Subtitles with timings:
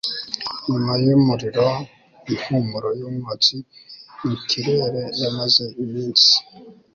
[0.67, 1.67] nyuma yumuriro,
[2.31, 3.55] impumuro yumwotsi
[4.19, 6.33] mwikirere yamaze iminsi